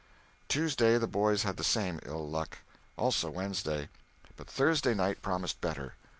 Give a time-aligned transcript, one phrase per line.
[0.47, 2.57] Tuesday the boys had the same ill luck.
[2.97, 3.87] Also Wednesday.
[4.35, 5.93] But Thursday night promised better.